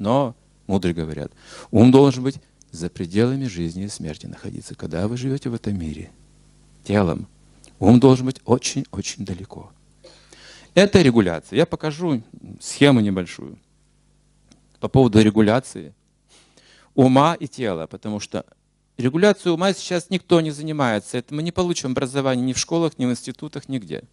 [0.00, 0.34] Но,
[0.66, 1.30] мудрые говорят,
[1.70, 4.74] ум должен быть за пределами жизни и смерти находиться.
[4.74, 6.10] Когда вы живете в этом мире,
[6.84, 7.28] телом,
[7.78, 9.70] ум должен быть очень-очень далеко.
[10.74, 11.58] Это регуляция.
[11.58, 12.22] Я покажу
[12.60, 13.58] схему небольшую
[14.78, 15.94] по поводу регуляции
[16.94, 18.46] ума и тела, потому что
[18.96, 21.18] регуляцией ума сейчас никто не занимается.
[21.18, 24.04] Это мы не получим образование ни в школах, ни в институтах, нигде.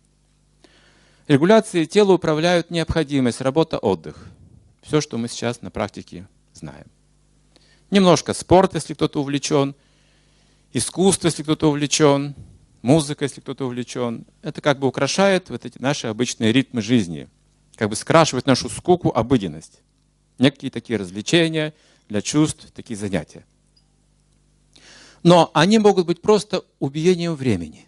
[1.27, 4.27] Регуляцией тела управляют необходимость, работа, отдых.
[4.81, 6.85] Все, что мы сейчас на практике знаем.
[7.91, 9.75] Немножко спорт, если кто-то увлечен,
[10.71, 12.33] искусство, если кто-то увлечен,
[12.81, 14.25] музыка, если кто-то увлечен.
[14.41, 17.27] Это как бы украшает вот эти наши обычные ритмы жизни,
[17.75, 19.81] как бы скрашивает нашу скуку, обыденность.
[20.39, 21.73] Некие такие развлечения
[22.07, 23.45] для чувств, такие занятия.
[25.23, 27.86] Но они могут быть просто убиением времени.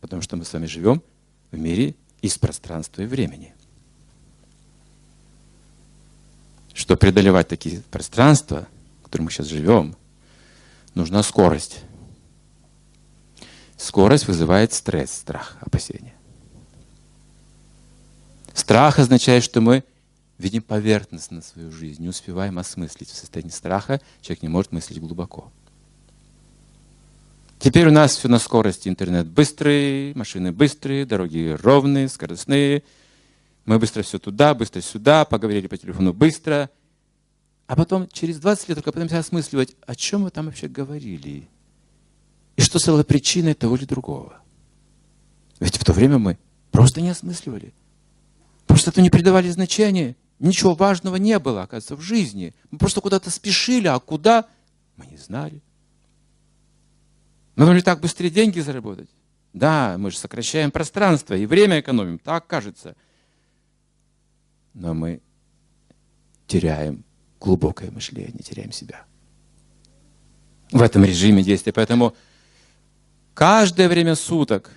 [0.00, 1.02] Потому что мы с вами живем
[1.50, 3.54] в мире из пространства и времени.
[6.80, 8.66] что преодолевать такие пространства,
[9.00, 9.96] в которых мы сейчас живем,
[10.94, 11.80] нужна скорость.
[13.76, 16.14] Скорость вызывает стресс, страх, опасение.
[18.54, 19.84] Страх означает, что мы
[20.38, 23.10] видим поверхностно свою жизнь, не успеваем осмыслить.
[23.10, 25.52] В состоянии страха человек не может мыслить глубоко.
[27.60, 28.88] Теперь у нас все на скорости.
[28.88, 32.82] Интернет быстрый, машины быстрые, дороги ровные, скоростные–
[33.64, 36.70] мы быстро все туда, быстро сюда, поговорили по телефону быстро.
[37.66, 41.48] А потом, через 20 лет, только пытаемся осмысливать, о чем мы там вообще говорили.
[42.56, 44.40] И что стало причиной того или другого.
[45.60, 46.38] Ведь в то время мы
[46.72, 47.72] просто не осмысливали.
[48.66, 50.16] Просто это не придавали значения.
[50.40, 52.54] Ничего важного не было, оказывается, в жизни.
[52.70, 54.46] Мы просто куда-то спешили, а куда,
[54.96, 55.62] мы не знали.
[57.60, 59.08] Мы должны так быстрее деньги заработать.
[59.52, 62.96] Да, мы же сокращаем пространство и время экономим, так кажется–
[64.74, 65.20] но мы
[66.46, 67.04] теряем
[67.40, 69.04] глубокое мышление, теряем себя.
[70.70, 71.72] В этом режиме действия.
[71.72, 72.14] Поэтому
[73.34, 74.70] каждое время суток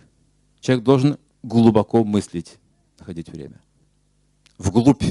[0.59, 2.57] человек должен глубоко мыслить,
[2.99, 3.61] находить время.
[4.57, 5.03] Вглубь.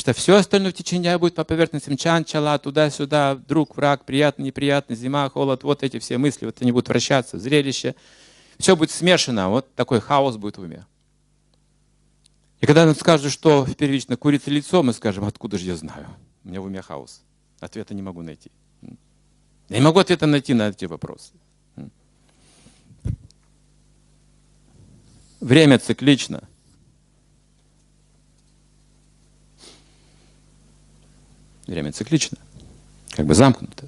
[0.00, 4.46] Что все остальное в течение дня будет по поверхности чан, чала, туда-сюда, друг, враг, приятный,
[4.46, 7.94] неприятный, зима, холод, вот эти все мысли, вот они будут вращаться, зрелище.
[8.58, 10.86] Все будет смешано, вот такой хаос будет в уме.
[12.62, 16.06] И когда нам скажут, что первично курица лицо, мы скажем, откуда же я знаю?
[16.44, 17.20] У меня в уме хаос.
[17.60, 18.50] Ответа не могу найти.
[19.68, 21.34] Я не могу ответа найти на эти вопросы.
[25.40, 26.48] Время циклично.
[31.70, 32.36] Время циклично.
[33.10, 33.86] Как бы замкнуто.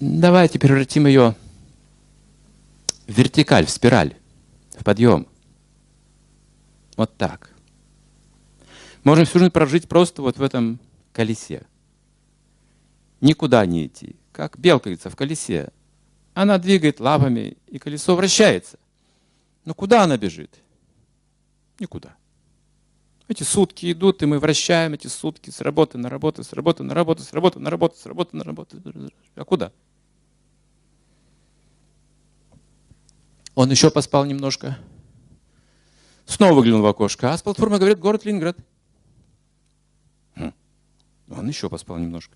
[0.00, 1.36] Давайте превратим ее
[3.06, 4.16] в вертикаль, в спираль,
[4.76, 5.28] в подъем.
[6.96, 7.54] Вот так.
[9.04, 10.80] Можем всю жизнь прожить просто вот в этом
[11.12, 11.64] колесе.
[13.20, 14.16] Никуда не идти.
[14.32, 15.68] Как белковица в колесе.
[16.34, 18.80] Она двигает лапами, и колесо вращается.
[19.64, 20.50] Но куда она бежит?
[21.78, 22.16] Никуда.
[23.30, 26.94] Эти сутки идут, и мы вращаем эти сутки с работы на работу, с работы на
[26.94, 28.76] работу, с работы на работу, с работы на работу.
[29.36, 29.72] А куда?
[33.54, 34.76] Он еще поспал немножко.
[36.26, 38.56] Снова выглянул в окошко, а с платформы говорит город Ленинград.
[40.34, 40.52] Хм.
[41.28, 42.34] Он еще поспал немножко.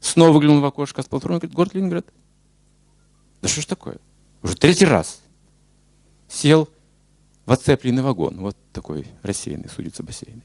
[0.00, 2.06] Снова выглянул в окошко, а с платформы говорит город Ленинград.
[3.40, 3.98] Да что ж такое?
[4.42, 5.22] Уже третий раз.
[6.28, 6.68] Сел
[7.46, 8.40] в отцепленный вагон.
[8.40, 10.42] Вот такой рассеянный, судится бассейн.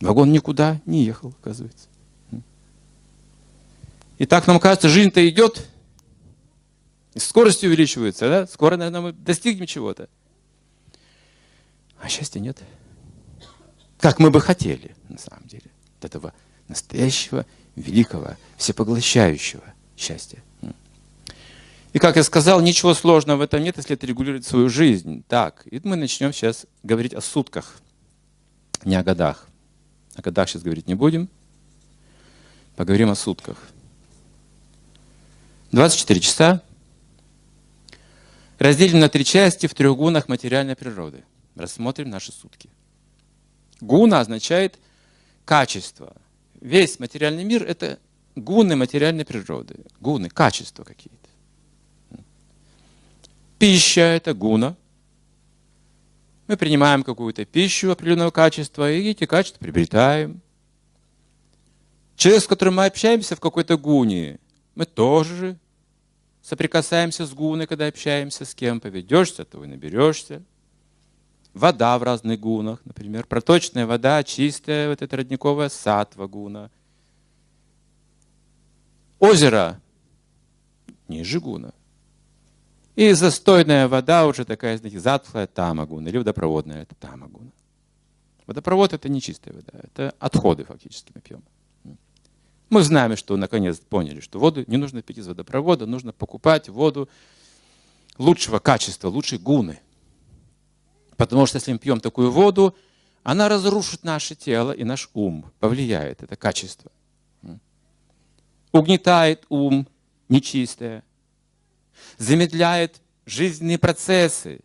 [0.00, 1.88] Вагон никуда не ехал, оказывается.
[4.16, 5.66] И так нам кажется, жизнь-то идет,
[7.14, 8.46] и скорость увеличивается, да?
[8.46, 10.08] Скоро, наверное, мы достигнем чего-то.
[12.00, 12.62] А счастья нет.
[13.98, 16.32] Как мы бы хотели, на самом деле, этого
[16.68, 17.44] настоящего,
[17.76, 19.64] великого, всепоглощающего
[19.96, 20.42] счастья.
[21.92, 25.24] И как я сказал, ничего сложного в этом нет, если это регулирует свою жизнь.
[25.28, 27.80] Так, и мы начнем сейчас говорить о сутках,
[28.84, 29.48] не о годах.
[30.14, 31.28] О годах сейчас говорить не будем.
[32.76, 33.58] Поговорим о сутках.
[35.72, 36.62] 24 часа
[38.58, 41.24] разделим на три части в трех гунах материальной природы.
[41.56, 42.70] Рассмотрим наши сутки.
[43.80, 44.78] Гуна означает
[45.44, 46.14] качество.
[46.60, 47.98] Весь материальный мир– это
[48.36, 49.76] гуны материальной природы.
[50.00, 51.29] Гуны, качества какие-то.
[53.60, 54.74] Пища– это гуна.
[56.46, 60.40] Мы принимаем какую-то пищу определенного качества, и эти качества приобретаем.
[62.16, 64.38] Человек, с которым мы общаемся в какой-то гуне,
[64.74, 65.58] мы тоже
[66.40, 68.80] соприкасаемся с гуной, когда общаемся с кем.
[68.80, 70.42] Поведешься, то и наберешься.
[71.52, 73.26] Вода в разных гунах, например.
[73.26, 76.70] Проточная вода, чистая, вот эта родниковая сатва гуна.
[79.18, 79.78] Озеро
[81.08, 81.74] ниже гуна.
[83.00, 87.50] И застойная вода уже такая, знаете, затхлая тамагуна, или водопроводная, это тамагуна.
[88.46, 91.42] Водопровод это не чистая вода, это отходы фактически мы пьем.
[92.68, 97.08] Мы знаем, что наконец поняли, что воду не нужно пить из водопровода, нужно покупать воду
[98.18, 99.80] лучшего качества, лучшей гуны.
[101.16, 102.76] Потому что если мы пьем такую воду,
[103.22, 106.92] она разрушит наше тело и наш ум, повлияет это качество.
[108.72, 109.88] Угнетает ум
[110.28, 111.02] нечистое,
[112.18, 114.60] замедляет жизненные процессы.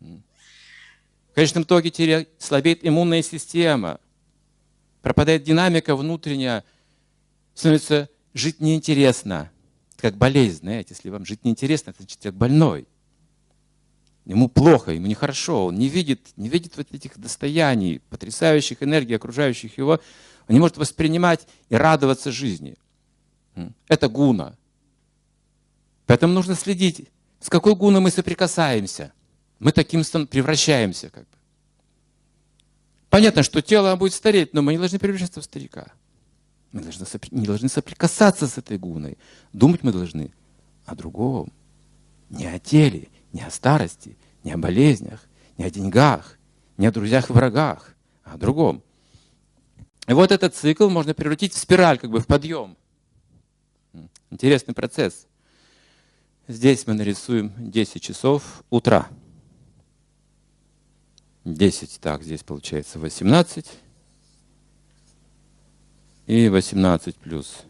[0.00, 3.98] В конечном итоге слабеет иммунная система,
[5.02, 6.64] пропадает динамика внутренняя,
[7.54, 9.50] становится жить неинтересно,
[9.96, 12.86] как болезнь, знаете, если вам жить неинтересно, это значит человек больной.
[14.26, 19.76] Ему плохо, ему нехорошо, он не видит, не видит вот этих достояний, потрясающих энергий, окружающих
[19.76, 20.00] его.
[20.48, 22.76] Он не может воспринимать и радоваться жизни.
[23.88, 24.56] Это гуна.
[26.06, 27.08] Поэтому нужно следить,
[27.40, 29.12] с какой гуной мы соприкасаемся.
[29.58, 31.10] Мы таким превращаемся.
[31.10, 31.38] Как бы.
[33.08, 35.92] Понятно, что тело будет стареть, но мы не должны превращаться в старика.
[36.72, 39.16] Мы должны, не должны соприкасаться с этой гуной.
[39.52, 40.32] Думать мы должны
[40.84, 41.52] о другом.
[42.30, 45.20] Не о теле, не о старости, не о болезнях,
[45.56, 46.36] не о деньгах,
[46.76, 48.82] не о друзьях и врагах, а о другом.
[50.06, 52.76] И вот этот цикл можно превратить в спираль, как бы в подъем.
[54.30, 55.26] Интересный процесс.
[56.46, 59.08] Здесь мы нарисуем 10 часов утра.
[61.44, 63.66] 10, так, здесь получается 18
[66.26, 67.62] и 18 плюс.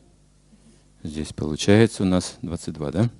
[1.05, 3.11] Здесь получается у нас 22, да?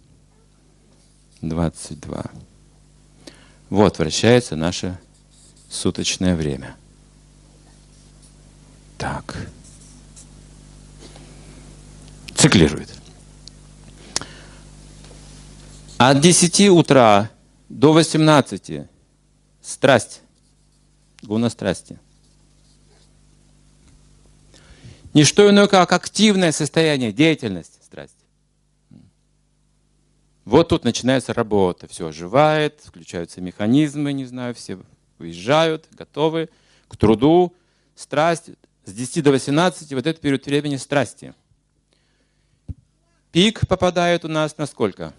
[1.41, 2.25] 22.
[3.71, 4.99] Вот вращается наше
[5.69, 6.77] суточное время.
[8.99, 9.37] Так.
[12.35, 13.04] Циклирует.
[15.97, 17.31] От 10 утра
[17.69, 18.89] до 18
[19.63, 20.23] страсть,
[21.23, 22.01] гуна страсти.
[25.15, 28.17] Не что иное, как активное состояние, деятельность, страсть.
[30.45, 34.81] Вот тут начинается работа, все оживает, включаются механизмы, не знаю, все
[35.19, 36.51] выезжают, готовы
[36.89, 37.55] к труду,
[37.95, 38.51] страсть.
[38.85, 41.35] С 10 до 18 вот этот период времени страсти.
[43.31, 45.15] Пик попадает у нас на сколько?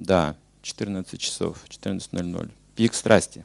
[0.00, 2.50] Да, 14 часов, 14.00.
[2.74, 3.44] Пик страсти.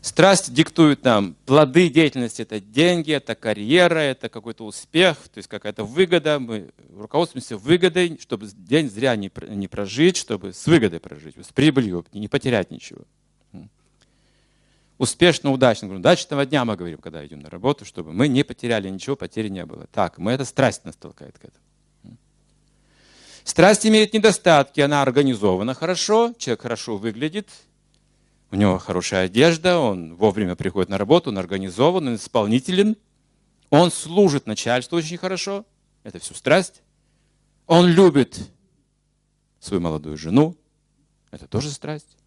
[0.00, 2.42] Страсть диктует нам плоды деятельности.
[2.42, 6.38] Это деньги, это карьера, это какой-то успех, то есть какая-то выгода.
[6.38, 12.28] Мы руководствуемся выгодой, чтобы день зря не, прожить, чтобы с выгодой прожить, с прибылью, не
[12.28, 13.02] потерять ничего.
[14.98, 15.92] Успешно, удачно.
[15.92, 19.66] Удачного дня мы говорим, когда идем на работу, чтобы мы не потеряли ничего, потери не
[19.66, 19.88] было.
[19.92, 21.67] Так, мы это страсть нас толкает к этому.
[23.48, 27.48] Страсть имеет недостатки, она организована хорошо, человек хорошо выглядит,
[28.50, 32.98] у него хорошая одежда, он вовремя приходит на работу, он организован, он исполнителен,
[33.70, 35.64] он служит начальству очень хорошо,
[36.02, 36.82] это все страсть.
[37.66, 38.38] Он любит
[39.60, 40.54] свою молодую жену,
[41.30, 42.18] это тоже страсть.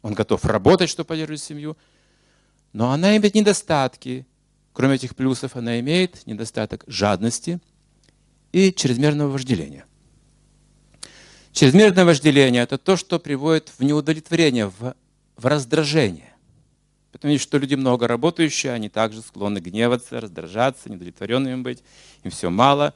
[0.00, 1.76] Он готов работать, чтобы поддерживать семью.
[2.72, 4.26] Но она имеет недостатки.
[4.72, 7.60] Кроме этих плюсов, она имеет недостаток жадности
[8.52, 9.84] и чрезмерного вожделения.
[11.52, 14.94] Чрезмерное вожделение– это то, что приводит в неудовлетворение, в
[15.40, 16.34] в раздражение.
[17.12, 21.82] Потому что люди много работающие, они также склонны гневаться, раздражаться, недовлетворенными быть,
[22.22, 22.94] им все мало,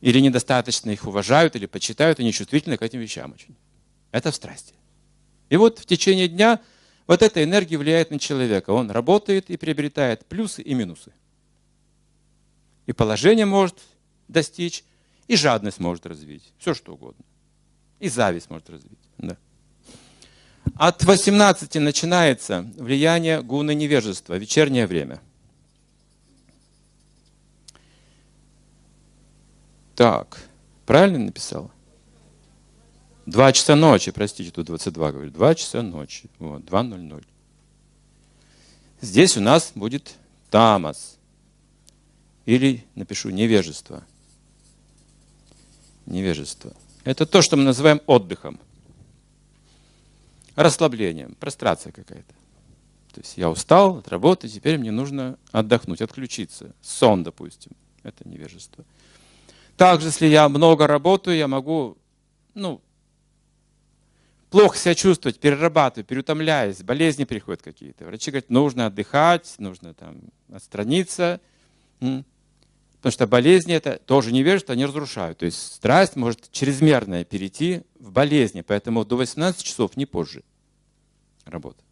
[0.00, 3.56] или недостаточно их уважают, или почитают, они чувствительны к этим вещам очень.
[4.12, 4.74] Это в страсти.
[5.48, 6.60] И вот в течение дня
[7.06, 8.70] вот эта энергия влияет на человека.
[8.70, 11.12] Он работает и приобретает плюсы и минусы.
[12.86, 13.76] И положение может
[14.28, 14.84] достичь,
[15.26, 16.52] и жадность может развить.
[16.58, 17.24] Все что угодно.
[18.00, 18.98] И зависть может развить.
[19.18, 19.36] Да.
[20.74, 25.20] От 18 начинается влияние гуны невежества, вечернее время.
[29.94, 30.46] Так,
[30.84, 31.70] правильно написал?
[33.24, 35.32] Два часа ночи, простите, тут 22 говорит.
[35.32, 37.24] Два часа ночи, вот, 2.00.
[39.00, 40.14] Здесь у нас будет
[40.50, 41.16] тамас.
[42.44, 44.04] Или напишу невежество.
[46.04, 46.72] Невежество.
[47.06, 48.58] Это то, что мы называем отдыхом
[50.56, 52.34] расслаблением, прострация какая-то.
[53.14, 56.74] То есть я устал от работы, теперь мне нужно отдохнуть, отключиться.
[56.82, 57.70] Сон, допустим.
[58.02, 58.84] Это невежество.
[59.76, 61.96] Также, если я много работаю, я могу,
[62.54, 62.80] ну,
[64.50, 68.04] плохо себя чувствовать, перерабатываю, переутомляюсь, болезни приходят какие-то.
[68.04, 70.22] Врачи говорят, нужно отдыхать, нужно там
[70.52, 71.40] отстраниться.
[73.06, 75.38] Потому что болезни это тоже невежество, они разрушают.
[75.38, 80.42] То есть страсть может чрезмерная перейти в болезни, поэтому до 18 часов, не позже
[81.44, 81.84] работа.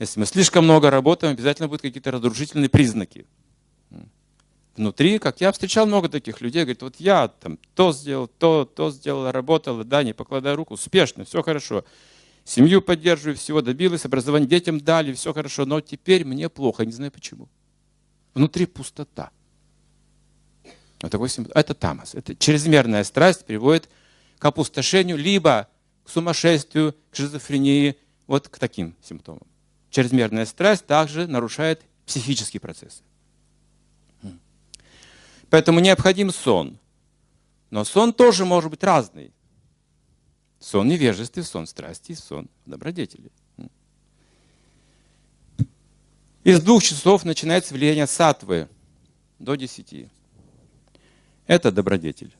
[0.00, 3.26] Если мы слишком много работаем, обязательно будут какие-то разрушительные признаки.
[4.74, 8.90] Внутри, как я встречал много таких людей, говорит, вот я там то сделал, то, то
[8.90, 11.84] сделал, работал, да, не покладая руку, успешно, все хорошо.
[12.42, 17.12] Семью поддерживаю, всего добилась, образование детям дали, все хорошо, но теперь мне плохо, не знаю
[17.12, 17.48] почему.
[18.34, 19.30] Внутри пустота.
[21.10, 21.52] Такой симптом.
[21.54, 22.14] Это тамас.
[22.14, 23.88] Это чрезмерная страсть приводит
[24.38, 25.68] к опустошению, либо
[26.04, 27.96] к сумасшествию, к шизофрении,
[28.26, 29.46] вот к таким симптомам.
[29.90, 33.02] Чрезмерная страсть также нарушает психические процессы.
[35.50, 36.78] Поэтому необходим сон.
[37.70, 39.32] Но сон тоже может быть разный.
[40.58, 43.30] Сон невежества, сон страсти, сон добродетели.
[46.42, 48.68] Из двух часов начинается влияние сатвы
[49.38, 50.10] до десяти.
[51.46, 52.34] Это добродетель.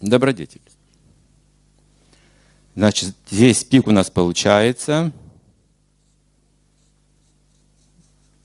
[0.00, 0.62] Добродетель.
[2.74, 5.12] Значит, здесь пик у нас получается.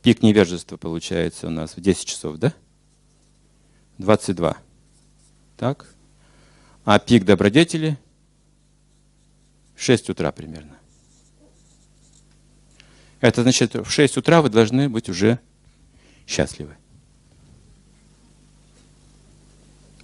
[0.01, 2.53] Пик невежества получается у нас в 10 часов, да?
[4.00, 4.57] 22.
[5.57, 5.88] Так?
[6.83, 7.97] А пик добродетели
[9.75, 10.77] в 6 утра примерно.
[13.21, 15.39] Это значит, в 6 утра вы должны быть уже
[16.27, 16.75] счастливы.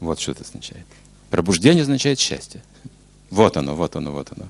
[0.01, 0.85] Вот что это означает.
[1.29, 2.61] Пробуждение означает счастье.
[3.29, 4.49] Вот оно, вот оно, вот оно.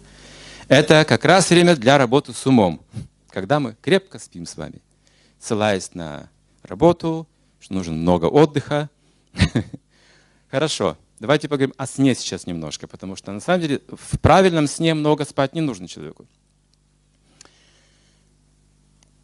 [0.67, 2.81] Это как раз время для работы с умом,
[3.29, 4.81] когда мы крепко спим с вами,
[5.39, 6.29] ссылаясь на
[6.63, 7.27] работу,
[7.59, 8.89] что нужно много отдыха.
[10.49, 14.93] Хорошо, давайте поговорим о сне сейчас немножко, потому что на самом деле в правильном сне
[14.93, 16.25] много спать не нужно человеку.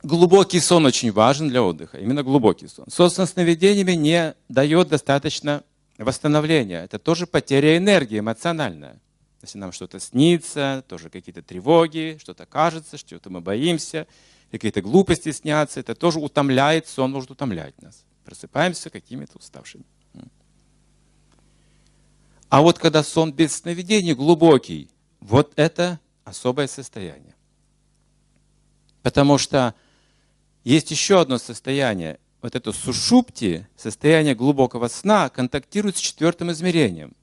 [0.03, 2.85] глубокий сон очень важен для отдыха, именно глубокий сон.
[2.89, 5.63] Сон со сновидениями не дает достаточно
[5.97, 6.83] восстановления.
[6.83, 8.99] Это тоже потеря энергии эмоциональная.
[9.41, 14.07] Если нам что-то снится, тоже какие-то тревоги, что-то кажется, что-то мы боимся,
[14.51, 18.03] какие-то глупости снятся, это тоже утомляет, сон может утомлять нас.
[18.25, 19.83] Просыпаемся какими-то уставшими.
[22.49, 24.89] А вот когда сон без сновидений глубокий,
[25.19, 27.35] вот это особое состояние.
[29.01, 29.75] Потому что
[30.63, 32.19] есть еще одно состояние.
[32.47, 37.13] Вот это сушупти, состояние глубокого сна, контактирует с четвертым измерением.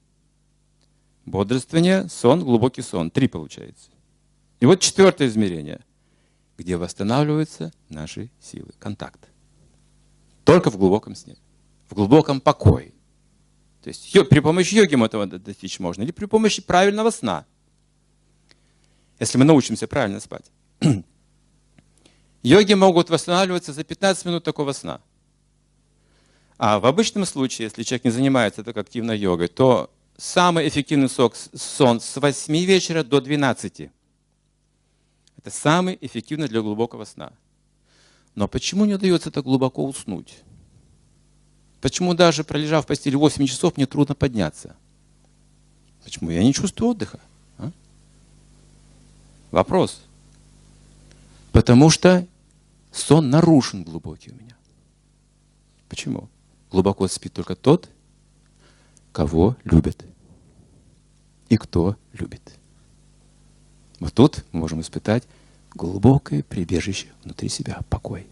[1.25, 3.09] Бодрствование, сон, глубокий сон.
[3.09, 3.89] Три получается.
[4.59, 5.81] И вот четвертое измерение,
[6.59, 8.69] где восстанавливаются наши силы.
[8.77, 9.19] Контакт.
[10.43, 11.37] Только в глубоком сне.
[11.89, 12.93] В глубоком покое.
[13.81, 16.03] То есть при помощи йоги мы этого достичь можно.
[16.03, 17.47] Или при помощи правильного сна.
[19.19, 20.45] Если мы научимся правильно спать.
[22.43, 25.01] Йоги могут восстанавливаться за 15 минут такого сна.
[26.57, 31.99] А в обычном случае, если человек не занимается так активно йогой, то самый эффективный сон
[31.99, 33.89] с 8 вечера до 12.
[35.37, 37.33] Это самый эффективный для глубокого сна.
[38.35, 40.33] Но почему не удается так глубоко уснуть?
[41.81, 44.75] Почему даже пролежав в постели 8 часов, мне трудно подняться?
[46.03, 47.19] Почему я не чувствую отдыха?
[47.57, 47.71] А?
[49.51, 50.01] Вопрос.
[51.51, 52.25] Потому что
[52.91, 54.55] сон нарушен глубокий у меня.
[55.89, 56.29] Почему?
[56.75, 57.89] Глубоко спит только тот,
[59.13, 60.03] кого любят.
[61.47, 62.41] И кто любит.
[64.01, 65.23] Вот тут мы можем испытать
[65.73, 68.27] глубокое прибежище внутри себя, покой.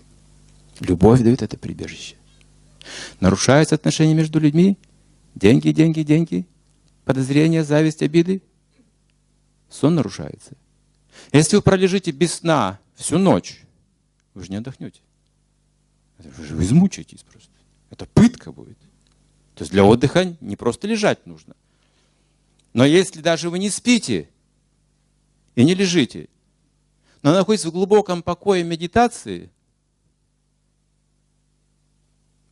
[0.82, 2.18] Любовь дает это прибежище.
[3.22, 4.78] Нарушаются отношения между людьми,
[5.36, 6.46] деньги, деньги, деньги,
[7.06, 8.42] подозрения, зависть, обиды.
[9.70, 10.58] Сон нарушается.
[11.32, 13.62] Если вы пролежите без сна всю ночь,
[14.34, 15.00] вы же не отдохнете.
[16.18, 17.53] Вы же измучаетесь просто.
[17.94, 18.80] Это пытка будет.
[19.54, 21.56] То есть для отдыха не просто лежать нужно.
[22.74, 24.32] Но если даже вы не спите
[25.54, 26.28] и не лежите,
[27.22, 29.52] но находитесь в глубоком покое медитации,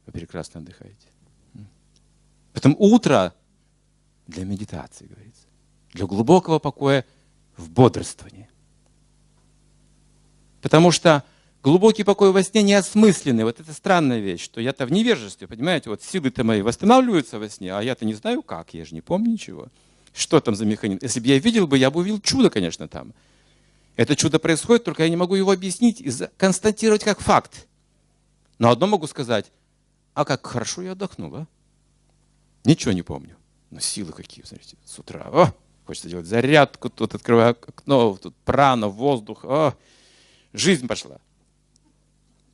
[0.05, 1.07] вы прекрасно отдыхаете.
[2.53, 3.33] Поэтому утро
[4.27, 5.47] для медитации, говорится,
[5.93, 7.03] для глубокого покоя
[7.57, 8.47] в бодрствовании.
[10.61, 11.23] Потому что
[11.63, 13.43] глубокий покой во сне неосмысленный.
[13.43, 17.73] Вот это странная вещь, что я-то в невежестве, понимаете, вот силы-то мои восстанавливаются во сне,
[17.73, 19.67] а я-то не знаю как, я же не помню ничего.
[20.13, 20.99] Что там за механизм?
[21.01, 23.13] Если бы я видел бы, я бы увидел чудо, конечно, там.
[23.95, 27.67] Это чудо происходит, только я не могу его объяснить и констатировать как факт.
[28.57, 29.51] Но одно могу сказать,
[30.13, 31.47] а как хорошо я отдохнул, а?
[32.63, 33.35] Ничего не помню.
[33.69, 35.27] Но силы какие, смотрите, с утра.
[35.31, 35.53] О,
[35.85, 39.45] хочется делать зарядку, тут открываю окно, тут прана, воздух.
[39.45, 39.73] О,
[40.53, 41.19] жизнь пошла.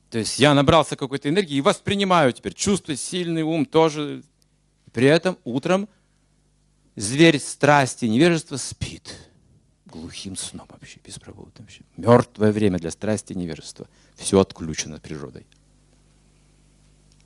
[0.10, 4.24] То есть я набрался какой-то энергии и воспринимаю теперь, чувствую сильный ум тоже.
[4.94, 5.90] При этом утром
[6.96, 9.14] зверь страсти, невежества спит.
[9.86, 11.66] Глухим сном вообще, беспробудным.
[11.66, 11.82] Вообще.
[11.98, 13.88] Мертвое время для страсти и невежества.
[14.16, 15.46] Все отключено природой.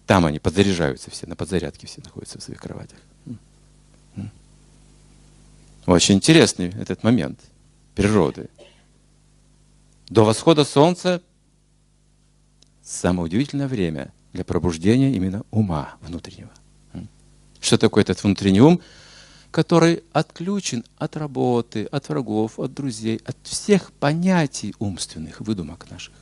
[0.07, 3.00] Там они подзаряжаются все, на подзарядке все находятся в своих кроватях.
[5.85, 7.39] Очень интересный этот момент
[7.95, 8.50] природы.
[10.09, 11.21] До восхода солнца
[12.91, 16.51] самое удивительное время для пробуждения именно ума внутреннего.
[17.60, 18.81] Что такое этот внутренний ум?
[19.51, 26.13] который отключен от работы, от врагов, от друзей, от всех понятий умственных, выдумок наших.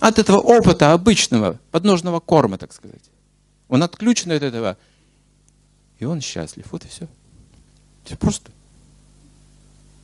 [0.00, 3.02] От этого опыта обычного, подножного корма, так сказать.
[3.68, 4.78] Он отключен от этого,
[5.98, 6.66] и он счастлив.
[6.72, 7.08] Вот и все.
[8.04, 8.50] Все просто.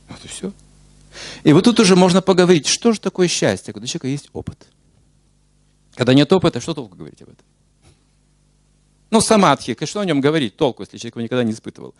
[0.09, 0.53] Вот и все.
[1.43, 4.67] И вот тут уже можно поговорить, что же такое счастье, когда у человека есть опыт.
[5.95, 7.45] Когда нет опыта, что толку говорить об этом?
[9.09, 11.93] Ну, самадхи, что о нем говорить, толку, если человек его никогда не испытывал.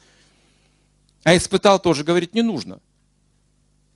[1.24, 2.80] А испытал тоже говорить не нужно.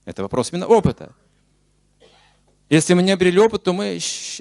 [0.04, 1.14] Это вопрос именно опыта.
[2.68, 3.98] Если мы не обрели опыт, то мы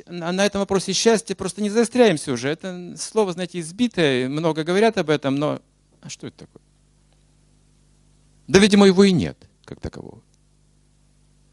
[0.07, 2.49] на этом вопросе счастья просто не заостряемся уже.
[2.49, 5.61] Это слово, знаете, избитое, много говорят об этом, но
[6.01, 6.61] а что это такое?
[8.47, 10.21] Да, видимо, его и нет, как такового.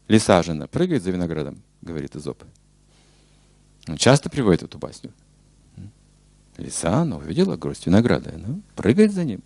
[0.07, 2.43] Лиса жена прыгает за виноградом, говорит Изоп.
[3.87, 5.11] Он часто приводит эту басню.
[6.57, 9.41] Лиса, она увидела гроздь винограда, она прыгает за ним,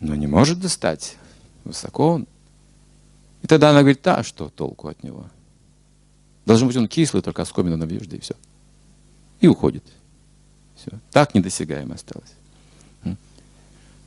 [0.00, 1.16] но не может достать.
[1.64, 2.26] Высоко он.
[3.42, 5.28] И тогда она говорит, а что толку от него?
[6.46, 8.34] Должен быть он кислый, только оскомину набьешь, да и все.
[9.40, 9.84] И уходит.
[10.76, 10.92] Все.
[11.10, 12.32] Так недосягаемо осталось.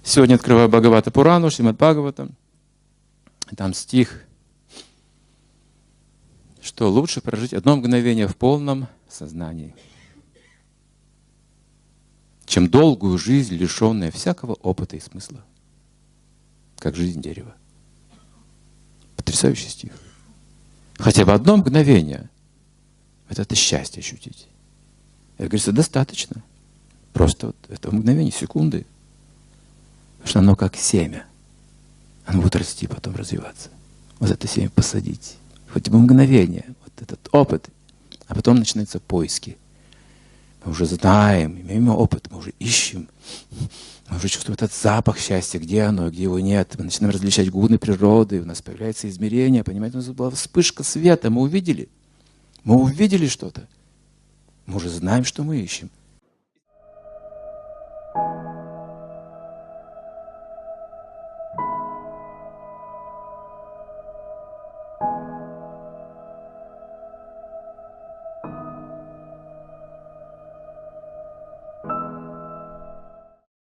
[0.04, 2.36] Сегодня открываю Бхагавата Пурану, Шримад Бхагаватам.
[3.56, 4.24] Там стих,
[6.82, 9.76] что лучше прожить одно мгновение в полном сознании–
[12.48, 15.42] чем долгую жизнь, лишенная всякого опыта и смысла.
[16.80, 17.56] Как жизнь дерева.
[19.16, 19.94] Потрясающий стих.
[20.98, 22.30] Хотя бы одно мгновение
[23.30, 24.48] вот это счастье ощутить.
[25.38, 26.44] Это, говорится, достаточно.
[27.14, 28.86] Просто вот это мгновение, секунды.
[30.18, 31.26] Потому что оно как семя.
[32.26, 33.70] Оно будет расти, потом развиваться.
[34.20, 35.38] Вот это семя посадить.
[35.72, 37.70] Хоть бы мгновение, вот этот опыт.
[38.28, 39.58] А потом начинаются поиски.
[40.64, 43.08] Мы уже знаем, имеем опыт, мы уже ищем.
[44.10, 46.76] Мы уже чувствуем этот запах счастья, где оно, где его нет.
[46.78, 51.30] Мы начинаем различать гуны природы, у нас появляется измерение, понимаете, у нас была вспышка света,
[51.30, 51.90] мы увидели.
[52.64, 53.68] Мы увидели что-то.
[54.66, 55.90] Мы уже знаем, что мы ищем.